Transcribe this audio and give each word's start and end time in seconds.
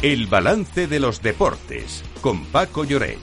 El 0.00 0.28
balance 0.28 0.86
de 0.86 1.00
los 1.00 1.22
deportes 1.22 2.04
con 2.20 2.44
Paco 2.44 2.84
Lloret. 2.84 3.18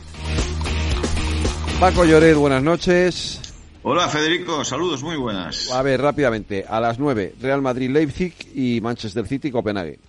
Paco 1.79 2.03
Lloret, 2.03 2.35
buenas 2.35 2.63
noches. 2.63 3.39
Hola 3.81 4.09
Federico, 4.09 4.65
saludos, 4.65 5.01
muy 5.01 5.15
buenas. 5.15 5.71
A 5.71 5.81
ver, 5.81 6.01
rápidamente, 6.01 6.65
a 6.67 6.81
las 6.81 6.99
9, 6.99 7.35
Real 7.39 7.61
Madrid-Leipzig 7.61 8.33
y 8.53 8.81
Manchester 8.81 9.25
City-Copenhague. 9.25 9.99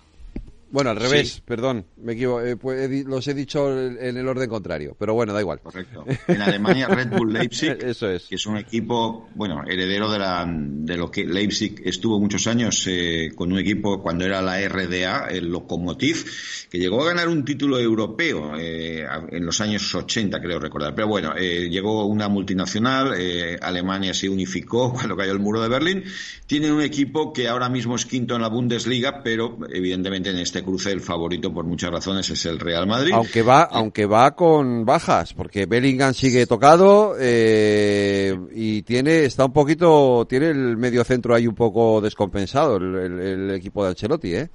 Bueno, 0.69 0.89
al 0.89 0.97
revés, 0.97 1.41
perdón, 1.45 1.85
me 1.97 2.13
equivoco, 2.13 2.41
eh, 2.41 2.57
pues, 2.57 3.05
los 3.05 3.27
he 3.27 3.33
dicho 3.33 3.69
en 3.79 4.17
el 4.17 4.27
orden 4.27 4.49
contrario, 4.49 4.95
pero 4.99 5.13
bueno, 5.13 5.33
da 5.33 5.39
igual. 5.39 5.59
Correcto. 5.61 6.05
En 6.27 6.41
Alemania, 6.41 6.87
Red 6.87 7.09
Bull 7.09 7.31
Leipzig, 7.31 7.77
Eso 7.81 8.09
es. 8.09 8.27
que 8.27 8.35
es 8.35 8.45
un 8.45 8.57
equipo, 8.57 9.29
bueno, 9.35 9.63
heredero 9.65 10.11
de, 10.11 10.19
la, 10.19 10.45
de 10.47 10.97
lo 10.97 11.09
que 11.09 11.25
Leipzig 11.25 11.81
estuvo 11.85 12.19
muchos 12.19 12.47
años 12.47 12.85
eh, 12.87 13.31
con 13.35 13.51
un 13.51 13.59
equipo 13.59 14.01
cuando 14.01 14.25
era 14.25 14.41
la 14.41 14.59
RDA, 14.67 15.27
el 15.29 15.47
Lokomotiv, 15.47 16.25
que 16.69 16.79
llegó 16.79 17.01
a 17.01 17.07
ganar 17.07 17.29
un 17.29 17.45
título 17.45 17.79
europeo 17.79 18.53
eh, 18.57 19.05
en 19.31 19.45
los 19.45 19.61
años 19.61 19.93
80, 19.93 20.39
creo 20.41 20.59
recordar. 20.59 20.93
Pero 20.95 21.07
bueno, 21.07 21.33
eh, 21.37 21.69
llegó 21.69 22.05
una 22.05 22.27
multinacional, 22.27 23.13
eh, 23.17 23.57
Alemania 23.61 24.13
se 24.13 24.29
unificó 24.29 24.91
cuando 24.93 25.15
cayó 25.15 25.31
el 25.31 25.39
muro 25.39 25.61
de 25.61 25.69
Berlín. 25.69 26.03
Tiene 26.45 26.71
un 26.71 26.81
equipo 26.81 27.33
que 27.33 27.47
ahora 27.47 27.69
mismo 27.69 27.95
es 27.95 28.05
quinto 28.05 28.35
en 28.35 28.41
la 28.41 28.49
Bundesliga, 28.49 29.23
pero 29.23 29.57
evidentemente 29.71 30.29
en 30.29 30.37
este 30.37 30.56
cruce 30.63 30.91
el 30.91 31.01
favorito 31.01 31.53
por 31.53 31.65
muchas 31.65 31.91
razones 31.91 32.29
es 32.29 32.45
el 32.45 32.59
Real 32.59 32.87
Madrid. 32.87 33.11
Aunque 33.13 33.41
va, 33.41 33.63
aunque 33.63 34.05
va 34.05 34.35
con 34.35 34.85
bajas, 34.85 35.33
porque 35.33 35.65
Bellingham 35.65 36.13
sigue 36.13 36.45
tocado 36.45 37.15
eh, 37.19 38.35
y 38.53 38.81
tiene, 38.83 39.25
está 39.25 39.45
un 39.45 39.53
poquito, 39.53 40.25
tiene 40.29 40.49
el 40.49 40.77
medio 40.77 41.03
centro 41.03 41.33
ahí 41.35 41.47
un 41.47 41.55
poco 41.55 42.01
descompensado 42.01 42.77
el, 42.77 42.95
el- 42.95 43.19
el 43.19 43.51
equipo 43.51 43.83
de 43.83 43.89
Ancelotti, 43.89 44.35
¿eh? 44.35 44.49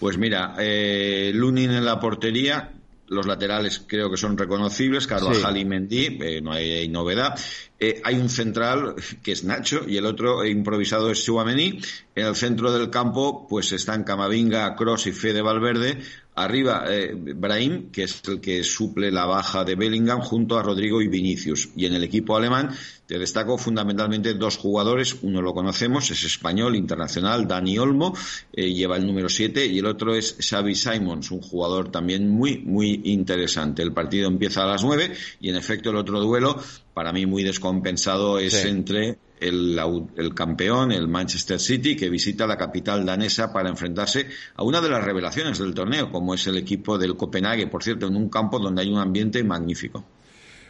Pues 0.00 0.18
mira, 0.18 0.54
eh, 0.58 1.30
Lunin 1.34 1.70
en 1.70 1.84
la 1.84 2.00
portería, 2.00 2.72
los 3.12 3.26
laterales 3.26 3.84
creo 3.86 4.10
que 4.10 4.16
son 4.16 4.36
reconocibles, 4.36 5.06
Carvajal 5.06 5.54
Sí. 5.54 5.60
y 5.60 5.64
Mendy, 5.64 6.18
eh, 6.20 6.40
no 6.42 6.52
hay, 6.52 6.72
hay 6.72 6.88
novedad. 6.88 7.38
Eh, 7.78 8.00
hay 8.04 8.14
un 8.16 8.28
central 8.28 8.94
que 9.22 9.32
es 9.32 9.44
Nacho 9.44 9.82
y 9.86 9.96
el 9.96 10.06
otro 10.06 10.44
improvisado 10.44 11.10
es 11.10 11.24
Suamení. 11.24 11.80
En 12.14 12.26
el 12.26 12.36
centro 12.36 12.72
del 12.72 12.90
campo 12.90 13.46
pues 13.48 13.72
están 13.72 14.04
Camavinga, 14.04 14.74
Cross 14.76 15.08
y 15.08 15.12
Fede 15.12 15.42
Valverde. 15.42 15.98
Arriba 16.34 16.84
eh, 16.88 17.12
Brahim, 17.14 17.90
que 17.90 18.04
es 18.04 18.22
el 18.26 18.40
que 18.40 18.64
suple 18.64 19.10
la 19.10 19.26
baja 19.26 19.64
de 19.64 19.74
Bellingham, 19.74 20.20
junto 20.20 20.58
a 20.58 20.62
Rodrigo 20.62 21.02
y 21.02 21.08
Vinicius. 21.08 21.68
Y 21.76 21.84
en 21.84 21.94
el 21.94 22.04
equipo 22.04 22.36
alemán 22.36 22.70
te 23.06 23.18
destaco 23.18 23.58
fundamentalmente 23.58 24.32
dos 24.32 24.56
jugadores. 24.56 25.18
Uno 25.20 25.42
lo 25.42 25.52
conocemos, 25.52 26.10
es 26.10 26.24
español, 26.24 26.74
internacional, 26.74 27.46
Dani 27.46 27.78
Olmo, 27.78 28.16
eh, 28.52 28.72
lleva 28.72 28.96
el 28.96 29.06
número 29.06 29.28
7, 29.28 29.66
y 29.66 29.78
el 29.78 29.86
otro 29.86 30.14
es 30.14 30.36
Xavi 30.40 30.74
Simons, 30.74 31.30
un 31.30 31.42
jugador 31.42 31.90
también 31.90 32.30
muy, 32.30 32.58
muy 32.58 33.02
interesante. 33.04 33.82
El 33.82 33.92
partido 33.92 34.28
empieza 34.28 34.62
a 34.62 34.66
las 34.66 34.82
9 34.82 35.12
y 35.40 35.50
en 35.50 35.56
efecto 35.56 35.90
el 35.90 35.96
otro 35.96 36.20
duelo, 36.20 36.58
para 36.94 37.12
mí 37.12 37.26
muy 37.26 37.42
descompensado, 37.42 38.38
es 38.38 38.54
Sí. 38.54 38.68
entre 38.68 39.18
el, 39.40 40.32
campeón, 40.34 40.92
el 40.92 41.08
Manchester 41.08 41.58
City, 41.58 41.96
que 41.96 42.08
visita 42.08 42.46
la 42.46 42.56
capital 42.56 43.04
danesa 43.04 43.52
para 43.52 43.68
enfrentarse 43.68 44.28
a 44.54 44.62
una 44.62 44.80
de 44.80 44.88
las 44.88 45.02
revelaciones 45.02 45.58
del 45.58 45.74
torneo, 45.74 46.10
como 46.10 46.34
es 46.34 46.46
el 46.46 46.56
equipo 46.56 46.98
del 46.98 47.16
Copenhague, 47.16 47.66
por 47.66 47.82
cierto, 47.82 48.06
en 48.06 48.16
un 48.16 48.28
campo 48.28 48.58
donde 48.58 48.82
hay 48.82 48.90
un 48.90 48.98
ambiente 48.98 49.42
magnífico. 49.42 50.04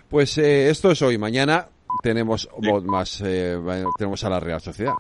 Pues 0.09 0.39
eh, 0.39 0.71
esto 0.71 0.91
es 0.91 1.03
hoy. 1.03 1.19
Mañana 1.19 1.69
tenemos 2.03 2.49
más, 2.85 3.23
eh, 3.25 3.59
tenemos 3.99 4.25
a 4.25 4.31
la 4.31 4.41
Real 4.41 4.61
Sociedad. 4.61 4.95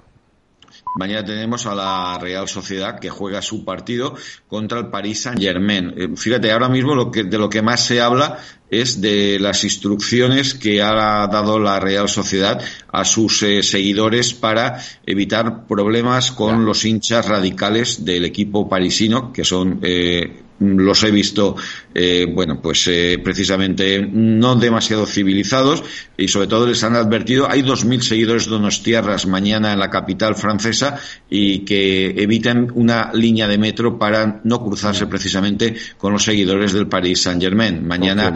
Mañana 0.97 1.25
tenemos 1.25 1.67
a 1.67 1.75
la 1.75 2.19
Real 2.19 2.49
Sociedad 2.49 2.99
que 2.99 3.11
juega 3.11 3.43
su 3.43 3.65
partido 3.65 4.15
contra 4.49 4.79
el 4.79 4.89
Paris 4.89 5.23
Saint 5.23 5.41
Germain. 5.41 6.17
fíjate, 6.17 6.51
ahora 6.51 6.69
mismo 6.69 6.95
lo 6.95 7.11
que, 7.11 7.25
de 7.25 7.39
lo 7.39 7.49
que 7.49 7.61
más 7.61 7.85
se 7.85 8.01
habla 8.01 8.39
es 8.73 9.03
de 9.03 9.39
las 9.39 9.65
instrucciones 9.65 10.55
que 10.55 10.81
ha 10.81 11.27
dado 11.27 11.59
la 11.59 11.79
Real 11.79 12.09
Sociedad 12.09 12.59
a 12.91 13.05
sus 13.05 13.43
eh, 13.43 13.63
seguidores 13.63 14.33
para 14.33 14.83
evitar 15.05 15.67
problemas 15.67 16.33
con 16.33 16.65
los 16.65 16.87
hinchas 16.87 17.29
radicales 17.29 18.03
del 18.03 18.25
equipo 18.25 18.69
parisino, 18.71 19.31
que 19.31 19.45
son 19.45 19.79
eh, 19.83 20.43
los 20.63 21.03
he 21.03 21.11
visto, 21.11 21.57
eh, 21.95 22.27
bueno, 22.33 22.61
pues 22.63 22.87
eh, 22.89 23.21
precisamente 23.23 24.01
no 24.01 24.55
demasiado 24.57 25.07
civilizados 25.07 25.83
y 26.17 26.29
sobre 26.29 26.47
todo 26.47 26.67
les 26.67 26.83
han 26.85 26.97
advertido, 26.97 27.51
hay 27.51 27.63
2.000 27.63 28.01
seguidores 28.01 28.47
donostiarras 28.47 29.27
mañana 29.27 29.73
en 29.73 29.79
la 29.79 29.91
capital 29.91 30.37
francesa 30.37 30.99
y 31.29 31.61
que 31.61 32.11
eviten 32.11 32.71
una 32.75 33.11
línea 33.13 33.49
de 33.49 33.59
metro 33.59 33.99
para 33.99 34.41
no 34.45 34.63
cruzarse 34.63 35.07
precisamente 35.07 35.75
con 35.99 36.13
los 36.13 36.25
seguidores 36.25 36.73
del 36.73 36.87
Paris 36.87 37.23
Saint 37.23 37.43
Germain. 37.43 37.87
Mañana... 37.87 38.35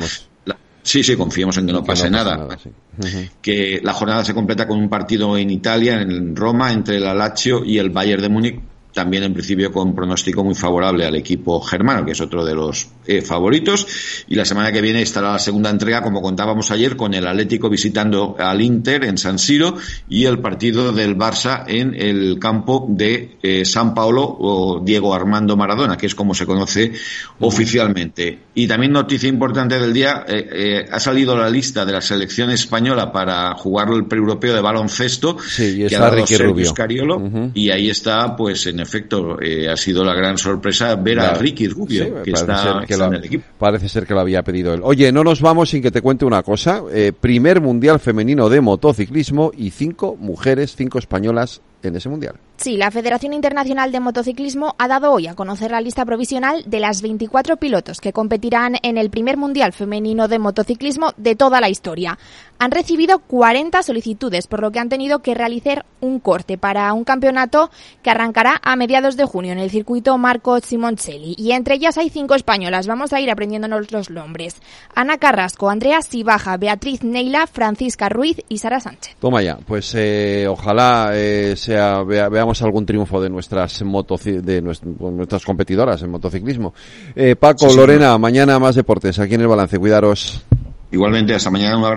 Sí, 0.86 1.02
sí, 1.02 1.16
confiemos 1.16 1.56
en 1.58 1.66
que 1.66 1.72
no 1.72 1.82
Que 1.82 1.86
pase 1.88 2.08
nada 2.08 2.56
sí. 2.62 2.70
Que 3.42 3.80
la 3.82 3.92
jornada 3.92 4.24
se 4.24 4.32
completa 4.32 4.69
con 4.69 4.78
un 4.78 4.88
partido 4.88 5.36
en 5.36 5.50
Italia, 5.50 6.00
en 6.00 6.36
Roma, 6.36 6.72
entre 6.72 6.98
el 6.98 7.02
Lazio 7.02 7.64
y 7.64 7.78
el 7.78 7.91
Bayern 7.91 8.22
de 8.22 8.28
Múnich, 8.28 8.60
también 8.94 9.25
en 9.25 9.34
principio 9.34 9.72
con 9.72 9.96
pronóstico 9.96 10.44
muy 10.44 10.54
favorable 10.54 11.04
al 11.04 11.16
equipo 11.16 11.60
germano, 11.60 12.04
que 12.04 12.12
es 12.12 12.20
otro 12.20 12.44
de 12.44 12.54
los 12.54 12.88
eh, 13.06 13.22
favoritos. 13.22 13.87
Y 14.28 14.34
la 14.34 14.44
semana 14.44 14.72
que 14.72 14.81
viene 14.81 15.03
estará 15.03 15.33
la 15.33 15.39
segunda 15.39 15.71
entrega, 15.71 16.03
como 16.03 16.22
contábamos 16.22 16.71
ayer, 16.71 16.97
con 16.97 17.15
el 17.15 17.27
Atlético 17.27 17.69
visitando 17.69 18.37
al 18.39 18.61
Inter 18.61 19.05
en 19.05 19.19
San 19.19 19.39
Siro 19.39 19.77
y 20.09 20.25
el 20.25 20.39
partido 20.41 20.93
del 20.93 21.17
Barça 21.17 21.65
en 21.67 21.94
el 21.94 22.39
campo 22.39 22.87
de 22.89 23.37
eh, 23.43 23.65
San 23.65 23.94
Paolo 23.94 24.22
o 24.39 24.81
Diego 24.84 25.15
Armando 25.15 25.56
Maradona, 25.56 25.97
que 25.97 26.06
es 26.06 26.15
como 26.15 26.34
se 26.34 26.47
conoce 26.47 26.93
oficialmente. 27.41 28.39
Y 28.55 28.67
también 28.67 28.93
noticia 28.93 29.28
importante 29.28 29.78
del 29.78 29.93
día, 29.93 30.25
eh, 30.27 30.49
eh, 30.53 30.84
ha 30.91 31.00
salido 31.00 31.37
la 31.37 31.49
lista 31.50 31.84
de 31.84 31.93
la 31.93 32.00
selección 32.00 32.50
española 32.50 33.12
para 33.12 33.55
jugar 33.55 33.88
el 33.93 34.06
pre-europeo 34.06 34.55
de 34.55 34.61
baloncesto, 34.61 35.37
Sí, 35.47 35.83
y 35.84 35.87
que 35.87 35.97
ha 35.97 36.00
dado 36.00 36.17
Rubio. 36.38 36.67
Scariolo, 36.71 37.17
Ujú. 37.19 37.50
y 37.55 37.71
ahí 37.71 37.91
está, 37.91 38.34
pues 38.37 38.67
en 38.67 38.81
efecto, 38.81 39.41
eh, 39.41 39.69
ha 39.69 39.77
sido 39.77 40.05
la 40.05 40.15
gran 40.15 40.38
sorpresa 40.38 40.94
ver 40.97 41.21
a. 41.21 41.34
Ricky 41.34 41.69
Rubio, 41.69 42.05
Sí, 42.05 42.11
que 42.25 42.31
está, 42.31 42.83
que 42.98 43.36
lo-. 43.36 43.42
Parece 43.58 43.88
ser 43.88 44.06
que 44.06 44.14
lo 44.14 44.20
había 44.20 44.42
pedido 44.42 44.74
él. 44.74 44.80
Oye, 44.82 45.12
no 45.12 45.24
nos 45.24 45.40
vamos 45.40 45.70
sin 45.70 45.82
que 45.82 45.90
te 45.90 46.02
cuente 46.02 46.24
una 46.24 46.42
cosa. 46.42 46.82
Eh, 46.92 47.12
primer 47.18 47.60
mundial 47.60 48.00
femenino 48.00 48.48
de 48.48 48.60
motociclismo 48.60 49.52
y 49.56 49.70
cinco 49.70 50.16
mujeres, 50.18 50.74
cinco 50.76 50.98
españolas 50.98 51.60
en 51.86 51.97
ese 51.97 52.08
mundial. 52.08 52.36
Sí, 52.56 52.76
la 52.76 52.91
Federación 52.91 53.32
Internacional 53.32 53.92
de 53.92 54.00
Motociclismo 54.00 54.74
ha 54.78 54.88
dado 54.88 55.12
hoy 55.12 55.26
a 55.26 55.34
conocer 55.34 55.70
la 55.70 55.80
lista 55.80 56.04
provisional 56.04 56.64
de 56.66 56.80
las 56.80 57.02
24 57.02 57.56
pilotos 57.58 58.00
que 58.00 58.12
competirán 58.12 58.76
en 58.82 58.98
el 58.98 59.10
primer 59.10 59.36
Mundial 59.36 59.72
Femenino 59.72 60.28
de 60.28 60.38
Motociclismo 60.38 61.12
de 61.16 61.36
toda 61.36 61.60
la 61.60 61.69
historia. 61.69 62.19
Han 62.58 62.70
recibido 62.70 63.19
40 63.19 63.82
solicitudes, 63.82 64.46
por 64.46 64.60
lo 64.60 64.70
que 64.70 64.78
han 64.78 64.88
tenido 64.88 65.19
que 65.19 65.34
realizar 65.34 65.84
un 66.00 66.20
corte 66.20 66.56
para 66.56 66.92
un 66.92 67.04
campeonato 67.04 67.70
que 68.02 68.10
arrancará 68.10 68.60
a 68.62 68.76
mediados 68.76 69.16
de 69.16 69.25
junio 69.25 69.52
en 69.52 69.58
el 69.58 69.70
circuito 69.70 70.16
Marco 70.16 70.58
Simoncelli. 70.60 71.34
Y 71.36 71.52
entre 71.52 71.75
ellas 71.75 71.98
hay 71.98 72.08
cinco 72.08 72.34
españolas. 72.34 72.86
Vamos 72.86 73.12
a 73.12 73.20
ir 73.20 73.30
aprendiéndonos 73.30 73.92
los 73.92 74.10
nombres. 74.10 74.56
Ana 74.94 75.19
Carrasco, 75.19 75.69
Andrea 75.69 76.00
Sibaja, 76.00 76.56
Beatriz 76.56 77.02
Neila, 77.02 77.46
Francisca 77.46 78.08
Ruiz 78.08 78.38
y 78.48 78.58
Sara 78.58 78.80
Sánchez. 78.80 79.16
Toma 79.20 79.42
ya, 79.42 79.58
pues 79.66 79.94
eh, 79.94 80.46
ojalá 80.48 81.10
eh, 81.14 81.54
sea 81.56 81.75
vea- 82.06 82.28
veamos 82.28 82.60
algún 82.62 82.84
triunfo 82.87 83.20
de 83.20 83.31
nuestras 83.31 83.84
motoci- 83.84 84.41
de 84.41 84.62
nues- 84.62 84.82
nuestras 84.82 85.44
competidoras 85.44 86.03
en 86.03 86.10
motociclismo. 86.10 86.75
Eh, 87.14 87.37
Paco, 87.37 87.69
sí, 87.70 87.76
Lorena, 87.76 88.16
mañana 88.19 88.59
más 88.59 88.75
deportes 88.75 89.19
aquí 89.19 89.34
en 89.34 89.41
el 89.42 89.48
balance. 89.48 89.78
Cuidaros. 89.78 90.44
Igualmente, 90.92 91.34
hasta 91.34 91.50
mañana, 91.50 91.76
un 91.76 91.84
abrazo. 91.84 91.94